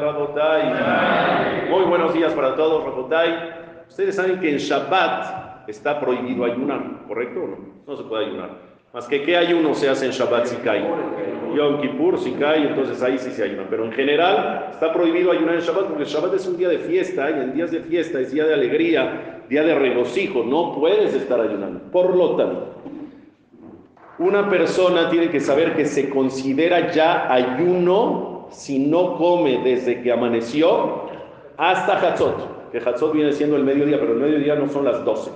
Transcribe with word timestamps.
Rabotai. 0.00 1.68
Muy 1.68 1.84
buenos 1.84 2.14
días 2.14 2.32
para 2.32 2.54
todos, 2.54 2.84
Rabotai. 2.84 3.60
Ustedes 3.88 4.14
saben 4.14 4.38
que 4.40 4.50
en 4.50 4.58
Shabbat 4.58 5.68
está 5.68 5.98
prohibido 6.00 6.44
ayunar, 6.44 7.06
¿correcto 7.08 7.40
o 7.42 7.46
no? 7.48 7.56
No 7.86 7.96
se 7.96 8.04
puede 8.04 8.26
ayunar. 8.26 8.50
Más 8.92 9.06
que 9.06 9.22
qué 9.22 9.36
ayuno 9.36 9.74
se 9.74 9.88
hace 9.88 10.06
en 10.06 10.12
Shabbat 10.12 10.46
si 10.46 10.56
cae. 10.56 10.84
Yom 11.54 11.80
Kippur 11.80 12.18
si 12.18 12.32
cae, 12.32 12.68
entonces 12.68 13.02
ahí 13.02 13.18
sí 13.18 13.30
se 13.32 13.42
ayuna. 13.42 13.66
Pero 13.68 13.84
en 13.84 13.92
general 13.92 14.68
está 14.70 14.92
prohibido 14.92 15.32
ayunar 15.32 15.56
en 15.56 15.60
Shabbat 15.60 15.86
porque 15.86 16.04
Shabbat 16.04 16.34
es 16.34 16.46
un 16.46 16.56
día 16.56 16.68
de 16.68 16.78
fiesta 16.78 17.30
y 17.30 17.34
en 17.34 17.54
días 17.54 17.70
de 17.70 17.80
fiesta 17.80 18.20
es 18.20 18.32
día 18.32 18.44
de 18.46 18.54
alegría, 18.54 19.42
día 19.48 19.62
de 19.64 19.74
regocijo. 19.74 20.44
No 20.44 20.74
puedes 20.74 21.14
estar 21.14 21.40
ayunando. 21.40 21.90
Por 21.90 22.16
lo 22.16 22.36
tanto, 22.36 22.74
una 24.18 24.48
persona 24.48 25.08
tiene 25.08 25.30
que 25.30 25.40
saber 25.40 25.74
que 25.74 25.84
se 25.84 26.10
considera 26.10 26.90
ya 26.92 27.32
ayuno 27.32 28.29
si 28.50 28.78
no 28.78 29.16
come 29.16 29.60
desde 29.64 30.02
que 30.02 30.12
amaneció 30.12 31.08
hasta 31.56 31.98
Hatzot, 31.98 32.70
que 32.70 32.78
Hatzot 32.78 33.12
viene 33.12 33.32
siendo 33.32 33.56
el 33.56 33.64
mediodía, 33.64 33.98
pero 33.98 34.12
el 34.12 34.18
mediodía 34.18 34.54
no 34.54 34.68
son 34.68 34.84
las 34.84 35.04
12. 35.04 35.30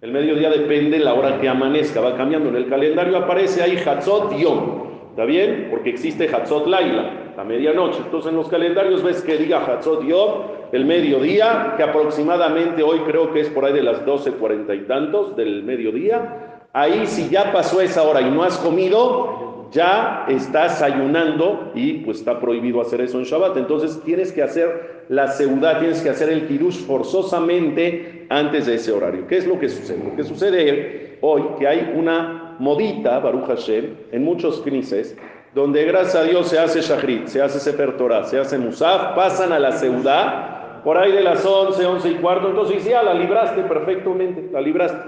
El 0.00 0.12
mediodía 0.12 0.50
depende 0.50 0.98
la 0.98 1.14
hora 1.14 1.40
que 1.40 1.48
amanezca, 1.48 2.00
va 2.00 2.16
cambiando. 2.16 2.48
En 2.48 2.56
el 2.56 2.68
calendario 2.68 3.16
aparece 3.16 3.62
ahí 3.62 3.76
Hatzot 3.76 4.36
Yom, 4.36 5.10
¿está 5.10 5.24
bien? 5.24 5.68
Porque 5.70 5.90
existe 5.90 6.28
Hatzot 6.28 6.66
Laila, 6.66 7.34
la 7.36 7.44
medianoche. 7.44 8.00
Entonces 8.04 8.30
en 8.30 8.36
los 8.36 8.48
calendarios 8.48 9.02
ves 9.02 9.22
que 9.22 9.36
diga 9.36 9.64
Hatzot 9.64 10.04
Yom, 10.04 10.30
el 10.72 10.84
mediodía, 10.84 11.74
que 11.76 11.82
aproximadamente 11.82 12.82
hoy 12.82 13.00
creo 13.00 13.32
que 13.32 13.40
es 13.40 13.48
por 13.50 13.64
ahí 13.64 13.72
de 13.72 13.82
las 13.82 14.04
12, 14.04 14.32
cuarenta 14.32 14.74
y 14.74 14.80
tantos 14.80 15.36
del 15.36 15.62
mediodía 15.62 16.52
Ahí 16.74 17.06
si 17.06 17.28
ya 17.28 17.52
pasó 17.52 17.82
esa 17.82 18.02
hora 18.02 18.22
y 18.22 18.30
no 18.30 18.42
has 18.44 18.56
comido, 18.56 19.51
ya 19.72 20.26
estás 20.28 20.82
ayunando 20.82 21.72
y 21.74 21.94
pues 22.04 22.18
está 22.18 22.38
prohibido 22.38 22.80
hacer 22.80 23.00
eso 23.00 23.18
en 23.18 23.24
Shabbat. 23.24 23.56
Entonces 23.56 24.00
tienes 24.04 24.30
que 24.30 24.42
hacer 24.42 25.04
la 25.08 25.28
seudá, 25.28 25.80
tienes 25.80 26.00
que 26.02 26.10
hacer 26.10 26.28
el 26.28 26.46
kirush 26.46 26.84
forzosamente 26.86 28.26
antes 28.28 28.66
de 28.66 28.74
ese 28.74 28.92
horario. 28.92 29.26
¿Qué 29.26 29.38
es 29.38 29.46
lo 29.46 29.58
que 29.58 29.68
sucede? 29.68 30.04
Lo 30.04 30.14
que 30.14 30.24
sucede 30.24 31.18
hoy 31.22 31.42
que 31.58 31.66
hay 31.66 31.92
una 31.96 32.56
modita, 32.58 33.18
Baruch 33.18 33.46
Hashem, 33.46 33.94
en 34.12 34.24
muchos 34.24 34.60
crisis, 34.60 35.16
donde 35.54 35.84
gracias 35.84 36.16
a 36.16 36.24
Dios 36.24 36.48
se 36.48 36.58
hace 36.58 36.80
shahrit, 36.80 37.26
se 37.26 37.40
hace 37.40 37.58
sefer 37.58 37.96
Torah, 37.96 38.24
se 38.24 38.38
hace 38.38 38.58
musaf, 38.58 39.14
pasan 39.14 39.52
a 39.52 39.58
la 39.58 39.72
seudá, 39.72 40.80
por 40.84 40.98
ahí 40.98 41.12
de 41.12 41.22
las 41.22 41.44
11, 41.44 41.84
11 41.84 42.08
y 42.08 42.14
cuarto, 42.14 42.48
entonces 42.48 42.84
ya 42.84 43.02
la 43.02 43.14
libraste 43.14 43.62
perfectamente, 43.62 44.48
la 44.52 44.60
libraste. 44.60 44.98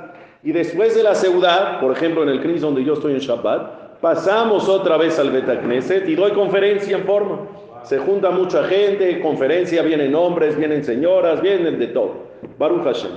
Y 0.43 0.53
después 0.53 0.95
de 0.95 1.03
la 1.03 1.15
ciudad, 1.15 1.81
por 1.81 1.93
ejemplo 1.93 2.23
en 2.23 2.29
el 2.29 2.41
CRIS 2.41 2.61
donde 2.61 2.85
yo 2.85 2.95
estoy 2.95 3.15
en 3.15 3.19
Shabbat, 3.19 3.84
pasamos 4.05 4.69
otra 4.69 4.99
vez 4.99 5.19
al 5.19 5.31
Betacneset 5.31 6.07
y 6.07 6.15
doy 6.15 6.33
conferencia 6.33 6.95
en 6.95 7.05
forma. 7.05 7.49
Se 7.85 7.97
junta 7.97 8.29
mucha 8.29 8.65
gente, 8.65 9.19
conferencia, 9.23 9.81
vienen 9.81 10.15
hombres, 10.15 10.59
vienen 10.59 10.85
señoras, 10.85 11.41
vienen 11.41 11.79
de 11.79 11.87
todo. 11.87 12.17
Baruch 12.59 12.85
Hashem. 12.85 13.13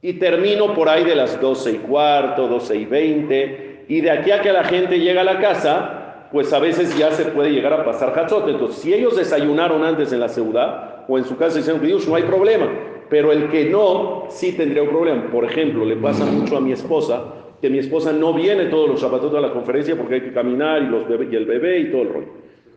Y 0.00 0.12
termino 0.12 0.74
por 0.74 0.88
ahí 0.88 1.02
de 1.02 1.16
las 1.16 1.40
12 1.40 1.72
y 1.72 1.74
cuarto, 1.78 2.46
12 2.46 2.76
y 2.76 2.84
20. 2.84 3.86
Y 3.88 4.00
de 4.00 4.12
aquí 4.12 4.30
a 4.30 4.40
que 4.40 4.52
la 4.52 4.62
gente 4.62 5.00
llega 5.00 5.22
a 5.22 5.24
la 5.24 5.40
casa, 5.40 6.28
pues 6.30 6.52
a 6.52 6.60
veces 6.60 6.96
ya 6.96 7.10
se 7.10 7.24
puede 7.24 7.50
llegar 7.50 7.72
a 7.72 7.84
pasar 7.84 8.16
Hatzot. 8.16 8.48
Entonces, 8.48 8.80
si 8.80 8.94
ellos 8.94 9.16
desayunaron 9.16 9.82
antes 9.82 10.12
en 10.12 10.20
la 10.20 10.28
ciudad, 10.28 11.04
o 11.08 11.18
en 11.18 11.24
su 11.24 11.36
casa 11.36 11.58
hicieron 11.58 11.82
Kiddush, 11.82 12.06
no 12.06 12.14
hay 12.14 12.22
problema. 12.22 12.68
Pero 13.10 13.32
el 13.32 13.50
que 13.50 13.64
no, 13.64 14.26
sí 14.28 14.52
tendría 14.52 14.84
un 14.84 14.90
problema. 14.90 15.32
Por 15.32 15.44
ejemplo, 15.44 15.84
le 15.84 15.96
pasa 15.96 16.24
mucho 16.26 16.58
a 16.58 16.60
mi 16.60 16.70
esposa, 16.70 17.24
que 17.60 17.70
mi 17.70 17.78
esposa 17.78 18.12
no 18.12 18.32
viene 18.32 18.66
todos 18.66 18.88
los 18.88 19.00
zapatos 19.00 19.34
a 19.34 19.40
la 19.40 19.52
conferencia 19.52 19.96
porque 19.96 20.16
hay 20.16 20.20
que 20.20 20.32
caminar 20.32 20.82
y, 20.82 20.86
los 20.86 21.04
y 21.08 21.34
el 21.34 21.44
bebé 21.44 21.80
y 21.80 21.90
todo 21.90 22.02
el 22.02 22.08
rollo. 22.12 22.28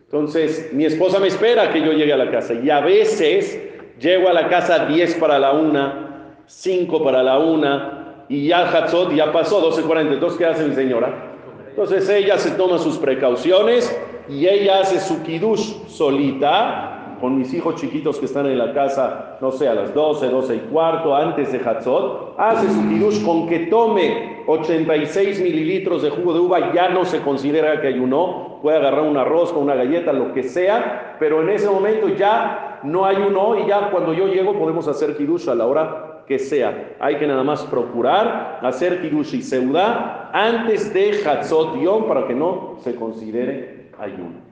Entonces, 0.04 0.70
mi 0.72 0.84
esposa 0.84 1.18
me 1.18 1.28
espera 1.28 1.72
que 1.72 1.80
yo 1.80 1.92
llegue 1.92 2.12
a 2.12 2.16
la 2.16 2.30
casa 2.30 2.54
y 2.54 2.68
a 2.68 2.80
veces 2.80 3.60
llego 3.98 4.28
a 4.28 4.32
la 4.32 4.48
casa 4.48 4.86
10 4.86 5.14
para 5.14 5.38
la 5.38 5.52
una, 5.52 6.36
5 6.46 7.02
para 7.02 7.22
la 7.22 7.38
una 7.38 8.24
y 8.28 8.48
ya 8.48 8.68
Hatzot 8.68 9.14
ya 9.14 9.32
pasó 9.32 9.70
12.40. 9.70 10.14
Entonces, 10.14 10.38
¿qué 10.38 10.46
hace 10.46 10.64
mi 10.64 10.74
señora? 10.74 11.30
Entonces 11.70 12.08
ella 12.10 12.36
se 12.36 12.50
toma 12.50 12.78
sus 12.78 12.98
precauciones 12.98 13.98
y 14.28 14.46
ella 14.46 14.80
hace 14.80 15.00
su 15.00 15.22
kiddush 15.22 15.86
solita 15.88 17.01
con 17.22 17.38
mis 17.38 17.54
hijos 17.54 17.76
chiquitos 17.76 18.18
que 18.18 18.24
están 18.26 18.46
en 18.46 18.58
la 18.58 18.72
casa, 18.72 19.36
no 19.40 19.52
sé, 19.52 19.68
a 19.68 19.74
las 19.74 19.94
12, 19.94 20.28
12 20.28 20.56
y 20.56 20.58
cuarto, 20.72 21.14
antes 21.14 21.52
de 21.52 21.60
Hatzot, 21.60 22.34
hace 22.36 22.68
su 22.68 22.88
kirush 22.88 23.24
con 23.24 23.46
que 23.46 23.60
tome 23.66 24.42
86 24.48 25.40
mililitros 25.40 26.02
de 26.02 26.10
jugo 26.10 26.34
de 26.34 26.40
uva, 26.40 26.72
ya 26.74 26.88
no 26.88 27.04
se 27.04 27.20
considera 27.20 27.80
que 27.80 27.86
ayunó, 27.86 28.58
puede 28.60 28.78
agarrar 28.78 29.04
un 29.04 29.16
arroz 29.16 29.52
con 29.52 29.62
una 29.62 29.76
galleta, 29.76 30.12
lo 30.12 30.32
que 30.32 30.42
sea, 30.42 31.16
pero 31.20 31.42
en 31.42 31.50
ese 31.50 31.70
momento 31.70 32.08
ya 32.08 32.80
no 32.82 33.06
ayunó 33.06 33.56
y 33.56 33.68
ya 33.68 33.92
cuando 33.92 34.12
yo 34.12 34.26
llego 34.26 34.58
podemos 34.58 34.88
hacer 34.88 35.16
kirush 35.16 35.48
a 35.48 35.54
la 35.54 35.66
hora 35.68 36.24
que 36.26 36.40
sea. 36.40 36.96
Hay 36.98 37.18
que 37.18 37.28
nada 37.28 37.44
más 37.44 37.62
procurar 37.66 38.58
hacer 38.62 39.00
kirush 39.00 39.36
y 39.36 39.42
seudá 39.42 40.28
antes 40.32 40.92
de 40.92 41.20
Hatzot 41.24 41.80
Yom 41.80 42.08
para 42.08 42.26
que 42.26 42.34
no 42.34 42.78
se 42.80 42.96
considere 42.96 43.92
ayuno. 43.96 44.51